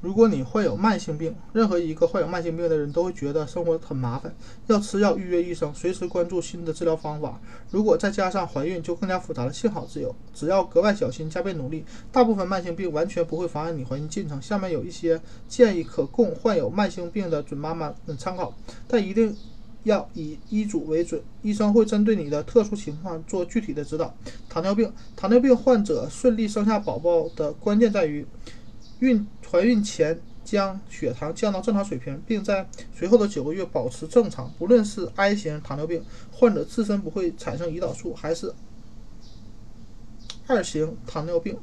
[0.00, 4.32] 如果你患有慢性病，任何一个患有慢性病的人都会觉得生活很麻烦，
[4.68, 7.40] 要吃药、预约医生，随时关注新的治疗方法。
[7.70, 9.52] 如果再加上怀孕，就更加复杂了。
[9.52, 14.40] 幸好只有只要格外小心、加倍努力，大部分慢性病完全不会妨碍你怀孕进程。
[14.40, 18.54] 下面有一些建议可供患有慢性病的准妈妈们参考，
[18.86, 19.36] 但一定
[19.82, 24.14] 要以医嘱为准，医生会针对你的特殊情况做具体的指导。
[24.48, 28.24] 糖尿病，糖尿病患者顺利生下宝宝的关键在于。
[29.00, 34.52] 孕怀孕前将血糖降到正常水平，并在随后的九个月保持正常。
[34.58, 36.02] 不论是 I 型糖尿病
[36.32, 38.52] 患者自身不会产生胰岛素，还是
[40.46, 41.58] 二型糖尿病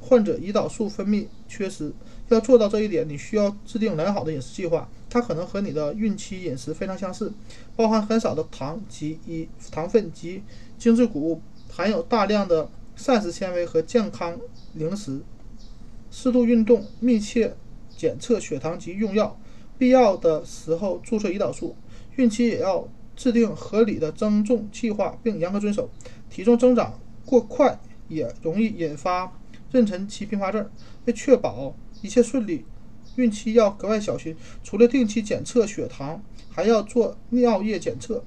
[0.00, 1.92] 患者胰岛素分泌缺失，
[2.28, 4.88] 要做到这一点，你需要制定良好的饮食计划。
[5.08, 7.32] 它可能和你的孕期饮食非常相似，
[7.76, 10.42] 包含很少的糖及以糖分及
[10.76, 14.38] 精制谷物，含有大量的膳食纤维和健康
[14.74, 15.22] 零食。
[16.18, 17.54] 适度运动，密切
[17.94, 19.38] 检测血糖及用药，
[19.76, 21.76] 必要的时候注射胰岛素。
[22.16, 25.90] 孕期也要制定合理的增重计划，并严格遵守。
[26.30, 29.38] 体重增长过快也容易引发
[29.70, 30.66] 妊娠期并发症。
[31.04, 32.64] 为确保一切顺利，
[33.16, 34.34] 孕期要格外小心。
[34.64, 38.24] 除了定期检测血糖，还要做尿液检测、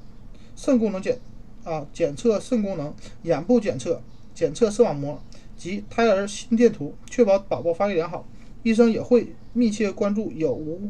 [0.56, 1.20] 肾功能检
[1.64, 4.04] 啊检测肾功能、眼部检测、
[4.36, 5.20] 检测视网膜。
[5.60, 8.26] 及胎儿心电图，确保宝宝发育良好。
[8.64, 10.90] 医生也会密切关注有无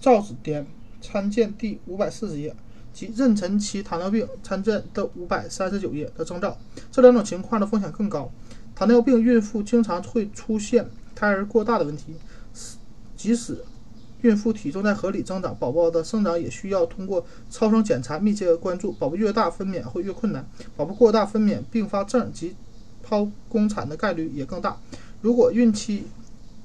[0.00, 0.64] 造子癜，
[1.00, 2.54] 参见第五百四十页
[2.92, 6.56] 及妊娠期糖尿病，参见的五百三十九页的征兆。
[6.90, 8.30] 这两种情况的风险更高。
[8.74, 12.14] 糖尿病孕妇经常会出现胎儿过大的问题，
[13.16, 13.64] 即使
[14.20, 18.92] 孕妇体重在合理增长，宝宝的生长也需要通过超声检查密切关注。
[18.92, 20.46] 宝宝越大，分娩会越困难。
[20.76, 22.54] 宝宝过大，分娩并发症及
[23.08, 24.76] 剖宫产的概率也更大。
[25.20, 26.04] 如果孕期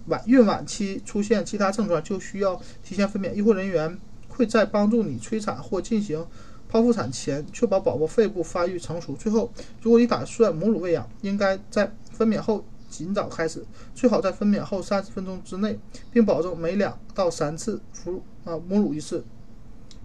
[0.08, 3.34] 晚、孕晚期出现其他症状，就需要提前分娩。
[3.34, 6.26] 医护人员会在帮助你催产或进行
[6.72, 9.16] 剖腹产前，确保宝宝肺部发育成熟。
[9.16, 9.52] 最后，
[9.82, 15.78] 如果你打算母乳喂养，应该在分娩后尽早开始，最好在分娩后三十分钟之内，
[16.12, 19.24] 并保证每两到三次服啊母乳一次，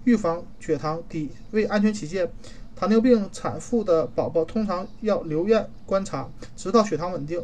[0.05, 1.31] 预防血糖低。
[1.53, 2.31] 为安全起见。
[2.77, 7.43] 糖尿病产妇的宝宝通常要留院观察，直到血糖稳定，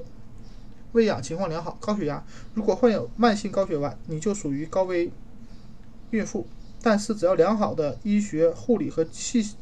[0.93, 1.79] 喂养情况良好。
[1.81, 2.23] 高血压，
[2.53, 5.11] 如果患有慢性高血压，你就属于高危
[6.11, 6.47] 孕妇。
[6.83, 9.55] 但是只要良好的医学护理和细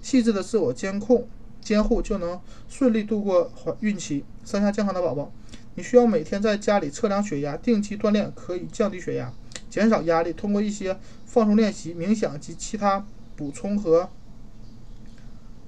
[0.00, 1.28] 细致的自我监控
[1.60, 5.30] 监护，就能顺利度过怀孕期，生下健康的宝宝。
[5.76, 9.32] 你需要每天在家里测量血压，定期锻炼可以降低血压，
[9.70, 10.32] 减少压力。
[10.32, 13.06] 通过一些放松练习、冥想及其他
[13.36, 14.10] 补充和。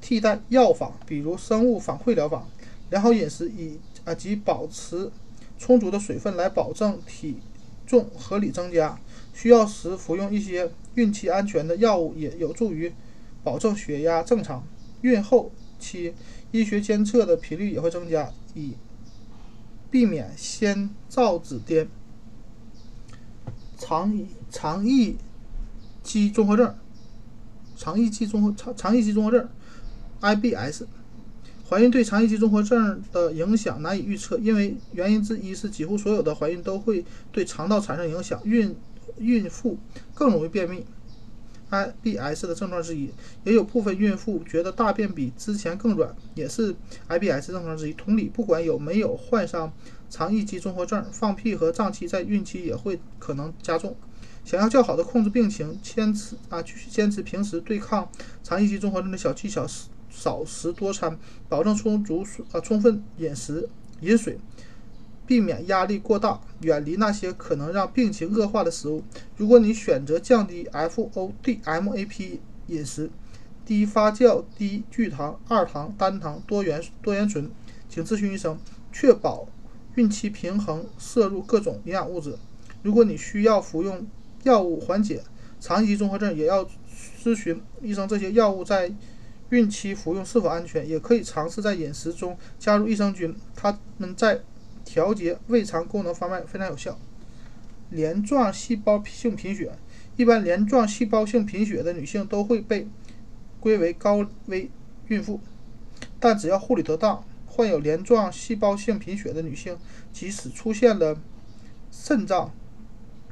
[0.04, 2.46] 替代药法，比如生物反馈疗法，
[2.90, 5.10] 良好饮食以啊及保持
[5.58, 7.38] 充足的水分来保证体
[7.86, 9.00] 重合理增加。
[9.32, 12.92] 需要时服用一些孕期安全的药物，也有助于
[13.42, 14.62] 保证血压正常。
[15.00, 16.12] 孕后期
[16.50, 18.74] 医学监测的频率也会增加，以
[19.90, 21.86] 避免先兆子癫、
[23.78, 25.16] 肠肠易
[26.02, 26.76] 激综合症、
[27.74, 29.48] 肠易激综合肠肠易激综合症。
[30.24, 30.84] IBS，
[31.68, 38.74] 怀孕对肠易激综合症的影响难以预测，因为原因之一是几乎所有的怀孕都会对肠道产生影响，孕
[39.18, 39.76] 孕妇
[40.14, 40.86] 更容易便秘
[41.70, 43.10] ，IBS 的症状之一。
[43.44, 46.74] 也有部分孕妇觉得大便比之前更软，也是
[47.10, 47.92] IBS 症状之一。
[47.92, 49.70] 同理，不管有没有患上
[50.08, 53.94] 肠易激综合症，放屁和胀气在孕期也会可能加重。
[54.42, 58.08] 想要较好的控制病情，坚持啊，继续坚持平时对抗
[58.42, 59.88] 肠易激综合症的小技巧是。
[60.14, 63.68] 少食多餐，保证充足水啊，充分饮食
[64.00, 64.38] 饮水，
[65.26, 69.02] 避免压力过大，远离那些可能让病情恶化的食物。
[69.36, 72.38] 如果你选择降低 FOD MAP
[72.68, 73.10] 饮食，
[73.66, 77.50] 低发酵、低聚糖、二糖、单糖、多元多元醇，
[77.88, 78.56] 请咨询医生，
[78.92, 79.48] 确保
[79.96, 82.36] 孕期平衡摄入各种营养物质。
[82.82, 84.06] 如果你需要服用
[84.44, 85.22] 药物缓解
[85.58, 86.64] 肠易综合症，也要
[87.22, 88.94] 咨询医生这些药物在。
[89.50, 90.88] 孕期服用是否安全？
[90.88, 94.40] 也可以尝试在饮食中加入益生菌，它们在
[94.84, 96.98] 调节胃肠功能方面非常有效。
[97.90, 99.72] 镰状细胞性贫血，
[100.16, 102.88] 一般镰状细胞性贫血的女性都会被
[103.60, 104.70] 归为高危
[105.08, 105.40] 孕妇，
[106.18, 109.78] 但只要护理得当，患有镰状细胞性贫血的女性，
[110.12, 111.16] 即使出现了
[111.90, 112.52] 肾脏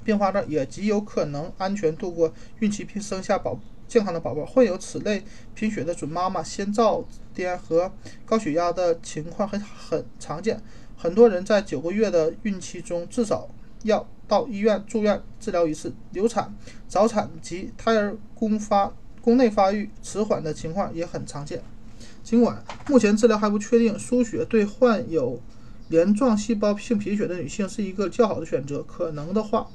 [0.05, 3.59] 并发症，也极有可能安全度过孕期并生下宝。
[3.93, 5.23] 健康的宝宝患有此类
[5.55, 7.05] 贫血的准妈妈，先兆
[7.37, 7.93] 癫和
[8.25, 10.59] 高血压的情况很很常见，
[10.97, 13.51] 很多人在九个月的孕期中至少
[13.83, 15.93] 要到医院住院治疗一次。
[16.13, 16.55] 流产、
[16.89, 21.63] 早产及胎儿宫发宫内发育迟缓的情况也很常见。
[22.25, 25.39] 尽管目前治疗还不确定，输血对患有
[25.89, 28.83] 镰状细胞性贫血的女性是一个较好的选择。
[28.83, 29.67] 可能的话，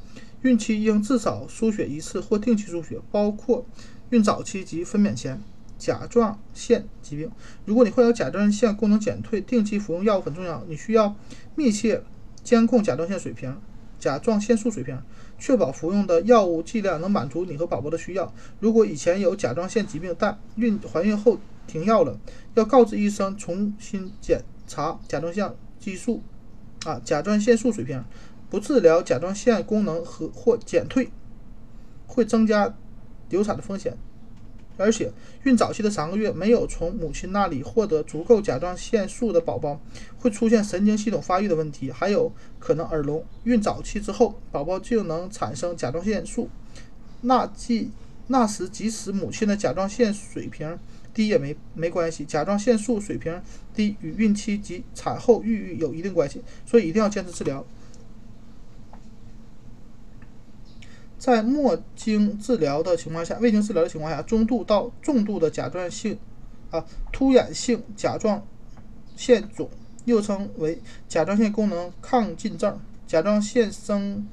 [0.42, 3.64] 孕期应至少输血一次或定期输血，包括
[4.10, 5.42] 孕早期及分娩前。
[5.80, 7.30] 甲状腺疾病，
[7.64, 10.64] 如果你患有甲状腺功能减退，定期服用药物很重要。
[10.68, 11.16] 你需要
[11.54, 12.02] 密切
[12.44, 13.56] 监控甲状腺水平、
[14.00, 15.00] 甲状腺素水平，
[15.38, 18.34] 确保服用的药物剂量能满足你和宝宝的需要。
[18.60, 21.38] 如果以前有甲状腺疾病，但孕怀孕后
[21.68, 22.20] 停药了，
[22.56, 26.24] 要告知医生重新检查甲状腺激素
[26.86, 28.04] 啊甲状腺素水平。
[28.50, 31.12] 不治疗甲状腺功能和或减退，
[32.08, 32.76] 会增加
[33.30, 33.96] 流产的风险。
[34.80, 35.12] 而且，
[35.44, 39.82] 孕早期的三个月没有从母亲那里获得足够甲状腺素的宝宝，
[40.20, 43.26] 会出现神经系统发育的问题，还有可能耳聋。
[43.44, 46.48] 孕早期之后，宝宝就能产生甲状腺素，
[47.22, 47.90] 那即
[48.28, 50.78] 那时即使母亲的甲状腺水平
[51.12, 52.24] 低也没没关系。
[52.24, 53.42] 甲状腺素水平
[53.74, 57.66] 低与孕期及产后抑郁有一定关系，所以一定要坚持治疗。
[61.28, 66.18] 在末经治疗的情况下，未经治疗的情况下，中度到重度的甲状腺
[66.72, 68.42] 啊突衍性甲状
[69.18, 69.70] 腺肿，
[70.06, 74.26] 又称为甲状腺功能亢进症，甲状腺生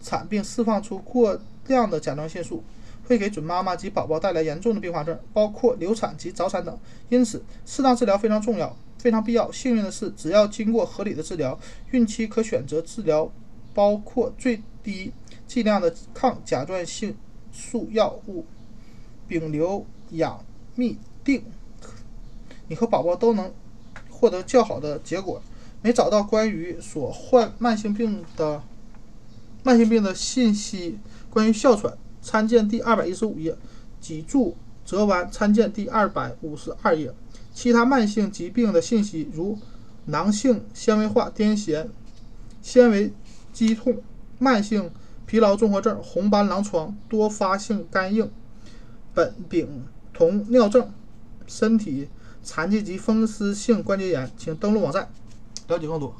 [0.00, 2.62] 产并释放出过量的甲状腺素，
[3.08, 6.78] 会给准妈妈及宝宝带来严重的并发症，包括流产及早产等。
[7.08, 9.50] 因此，适当治疗非常重要，非常必要。
[9.50, 11.58] 幸运的是，只要经过合理的治疗，
[11.90, 13.28] 孕期可选择治疗
[13.74, 15.12] 包括最低。
[15.46, 17.14] 剂量的抗甲状腺
[17.52, 18.44] 素药物
[19.28, 20.44] 丙硫氧
[20.76, 21.42] 嘧啶，
[22.68, 23.52] 你和宝宝都能
[24.10, 25.42] 获得较好的结果。
[25.82, 28.62] 没找到关于所患慢性病的
[29.62, 30.98] 慢性病的信息，
[31.30, 33.54] 关于哮喘，参见第二百一十五页；
[34.00, 37.12] 脊柱折弯，参见第二百五十二页。
[37.54, 39.58] 其他慢性疾病的信息，如
[40.06, 41.86] 囊性纤维化癫痫、
[42.62, 43.12] 纤维
[43.52, 44.02] 肌痛、
[44.38, 44.90] 慢性。
[45.26, 48.30] 疲劳综合症、红斑狼疮、多发性肝硬、
[49.14, 49.84] 苯丙
[50.14, 50.90] 酮尿症、
[51.46, 52.08] 身体
[52.42, 55.08] 残疾及风湿性关节炎，请登录网站
[55.66, 56.14] 了解更多。